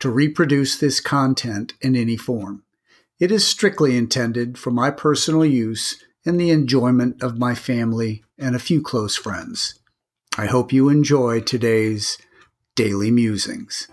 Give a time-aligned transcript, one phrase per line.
[0.00, 2.62] to reproduce this content in any form.
[3.18, 8.54] It is strictly intended for my personal use and the enjoyment of my family and
[8.54, 9.78] a few close friends.
[10.36, 12.18] I hope you enjoy today's
[12.76, 13.88] Daily Musings.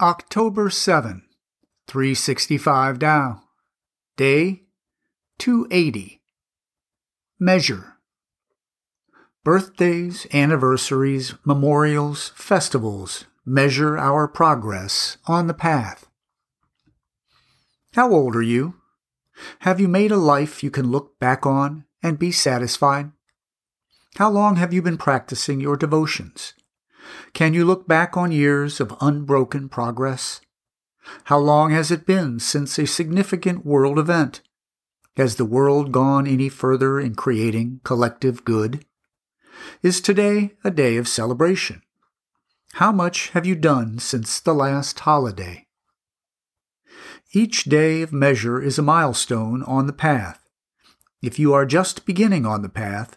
[0.00, 1.22] October 7,
[1.86, 3.42] 365 Tao,
[4.16, 4.62] Day
[5.38, 6.15] 280.
[7.38, 7.98] Measure.
[9.44, 16.08] Birthdays, anniversaries, memorials, festivals measure our progress on the path.
[17.92, 18.76] How old are you?
[19.60, 23.12] Have you made a life you can look back on and be satisfied?
[24.16, 26.54] How long have you been practicing your devotions?
[27.34, 30.40] Can you look back on years of unbroken progress?
[31.24, 34.40] How long has it been since a significant world event?
[35.16, 38.84] Has the world gone any further in creating collective good?
[39.82, 41.82] Is today a day of celebration?
[42.74, 45.66] How much have you done since the last holiday?
[47.32, 50.40] Each day of measure is a milestone on the path.
[51.22, 53.16] If you are just beginning on the path,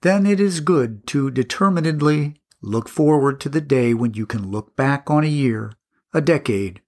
[0.00, 4.74] then it is good to determinedly Look forward to the day when you can look
[4.74, 5.74] back on a year,
[6.14, 6.80] a decade,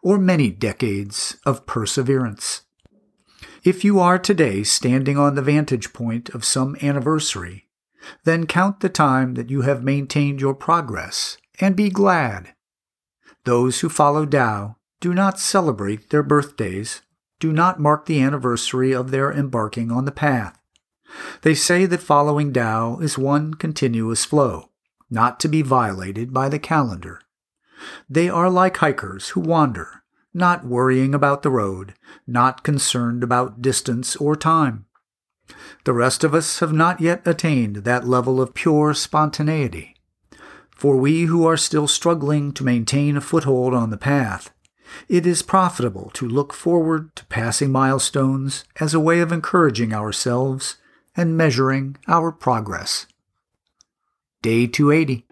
[0.00, 2.62] or many decades of perseverance.
[3.68, 7.68] If you are today standing on the vantage point of some anniversary,
[8.24, 12.54] then count the time that you have maintained your progress and be glad.
[13.44, 17.02] Those who follow Tao do not celebrate their birthdays,
[17.40, 20.58] do not mark the anniversary of their embarking on the path.
[21.42, 24.70] They say that following Tao is one continuous flow
[25.10, 27.20] not to be violated by the calendar.
[28.08, 29.97] They are like hikers who wander,
[30.34, 31.94] not worrying about the road,
[32.26, 34.86] not concerned about distance or time.
[35.84, 39.94] The rest of us have not yet attained that level of pure spontaneity.
[40.70, 44.52] For we who are still struggling to maintain a foothold on the path,
[45.08, 50.76] it is profitable to look forward to passing milestones as a way of encouraging ourselves
[51.16, 53.06] and measuring our progress.
[54.40, 55.27] Day 280.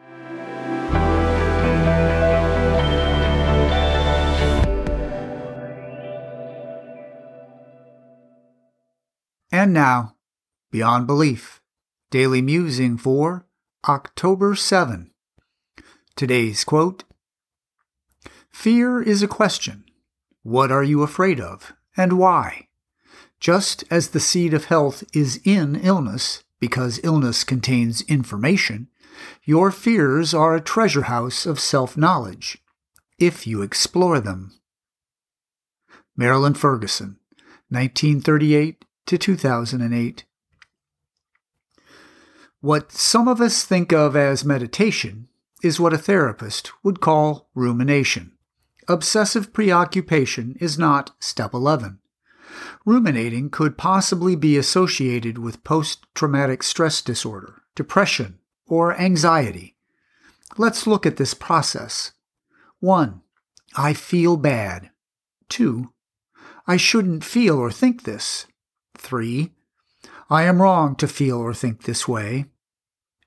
[9.67, 10.15] And now,
[10.71, 11.61] Beyond Belief,
[12.13, 13.49] Daily Musing for
[13.89, 15.11] October 7.
[16.15, 17.03] Today's quote
[18.49, 19.83] Fear is a question.
[20.45, 22.69] What are you afraid of, and why?
[23.41, 28.87] Just as the seed of health is in illness, because illness contains information,
[29.43, 32.59] your fears are a treasure house of self knowledge,
[33.19, 34.53] if you explore them.
[36.17, 37.19] Marilyn Ferguson,
[37.71, 40.25] 1938 to 2008.
[42.61, 45.29] What some of us think of as meditation
[45.63, 48.33] is what a therapist would call rumination.
[48.89, 51.99] Obsessive preoccupation is not step 11.
[52.85, 59.77] Ruminating could possibly be associated with post traumatic stress disorder, depression, or anxiety.
[60.57, 62.13] Let's look at this process.
[62.81, 63.21] 1.
[63.77, 64.91] I feel bad.
[65.49, 65.93] 2.
[66.67, 68.47] I shouldn't feel or think this.
[68.99, 69.53] 3.
[70.29, 72.47] I am wrong to feel or think this way.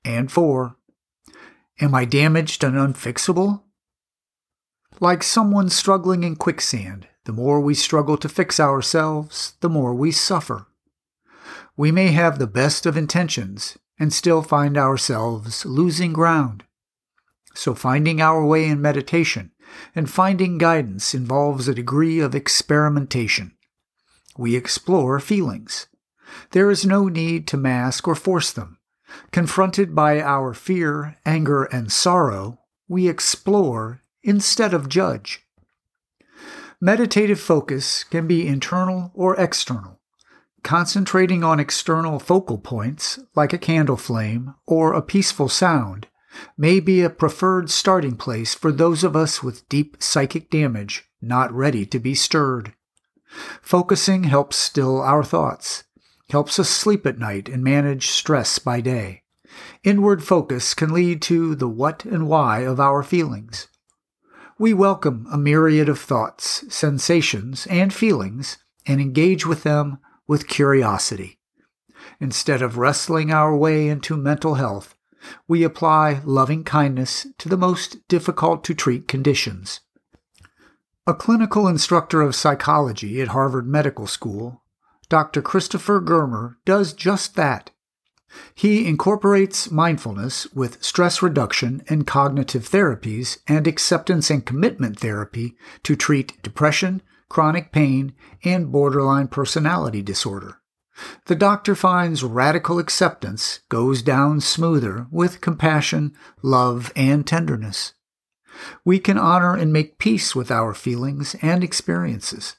[0.04, 0.76] And 4.
[1.80, 3.62] Am I damaged and unfixable?
[5.00, 10.10] Like someone struggling in quicksand, the more we struggle to fix ourselves, the more we
[10.10, 10.66] suffer.
[11.76, 16.64] We may have the best of intentions, and still find ourselves losing ground.
[17.54, 19.52] So, finding our way in meditation
[19.94, 23.52] and finding guidance involves a degree of experimentation.
[24.40, 25.86] We explore feelings.
[26.52, 28.78] There is no need to mask or force them.
[29.32, 32.58] Confronted by our fear, anger, and sorrow,
[32.88, 35.42] we explore instead of judge.
[36.80, 40.00] Meditative focus can be internal or external.
[40.62, 46.06] Concentrating on external focal points, like a candle flame or a peaceful sound,
[46.56, 51.52] may be a preferred starting place for those of us with deep psychic damage not
[51.52, 52.72] ready to be stirred.
[53.62, 55.84] Focusing helps still our thoughts.
[56.30, 59.22] helps us sleep at night and manage stress by day.
[59.82, 63.66] Inward focus can lead to the what and why of our feelings.
[64.58, 71.38] We welcome a myriad of thoughts, sensations, and feelings and engage with them with curiosity.
[72.20, 74.94] Instead of wrestling our way into mental health,
[75.48, 79.80] we apply loving kindness to the most difficult to treat conditions.
[81.10, 84.62] A clinical instructor of psychology at Harvard Medical School,
[85.08, 85.42] Dr.
[85.42, 87.72] Christopher Germer does just that.
[88.54, 95.96] He incorporates mindfulness with stress reduction and cognitive therapies and acceptance and commitment therapy to
[95.96, 98.12] treat depression, chronic pain,
[98.44, 100.60] and borderline personality disorder.
[101.26, 107.94] The doctor finds radical acceptance goes down smoother with compassion, love, and tenderness.
[108.84, 112.56] We can honor and make peace with our feelings and experiences.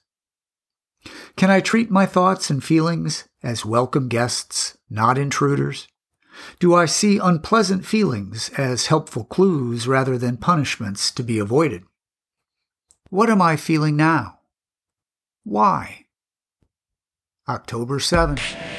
[1.36, 5.88] Can I treat my thoughts and feelings as welcome guests, not intruders?
[6.60, 11.84] Do I see unpleasant feelings as helpful clues rather than punishments to be avoided?
[13.10, 14.40] What am I feeling now?
[15.44, 16.06] Why?
[17.50, 18.71] October 7th.